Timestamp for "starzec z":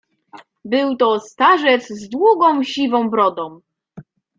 1.19-2.09